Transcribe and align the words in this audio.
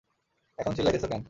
এখন 0.57 0.71
চিল্লাইতেছো 0.73 1.07
কেন? 1.07 1.19